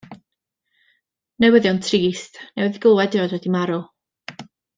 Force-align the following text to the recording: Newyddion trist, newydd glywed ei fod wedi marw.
Newyddion 1.45 1.81
trist, 1.89 2.41
newydd 2.57 2.81
glywed 2.87 3.19
ei 3.19 3.23
fod 3.27 3.37
wedi 3.37 3.53
marw. 3.59 3.79